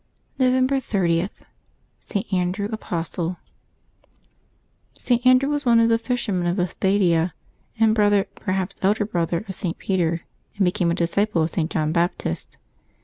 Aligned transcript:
November 0.39 0.77
30.— 0.77 1.29
ST. 1.99 2.33
ANDREW, 2.33 2.69
Apostle. 2.71 3.37
[t. 4.95 5.21
Andrew 5.23 5.47
was 5.47 5.63
one 5.63 5.79
of 5.79 5.89
the 5.89 5.99
fishermen 5.99 6.47
of 6.47 6.57
Bethsaida, 6.57 7.35
and 7.79 7.93
brother, 7.93 8.23
perhaps 8.33 8.77
elder 8.81 9.05
brother, 9.05 9.45
of 9.47 9.53
St. 9.53 9.77
Peter, 9.77 10.23
and 10.57 10.65
became 10.65 10.89
a 10.89 10.95
disciple 10.95 11.43
of 11.43 11.51
St. 11.51 11.69
John 11.69 11.91
Baptist. 11.91 12.57